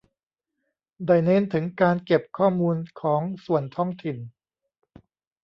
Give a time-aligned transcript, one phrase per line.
[1.05, 4.17] ได้เน้นถึงการเก็บข้อมูลของส่วนท้องถิ่น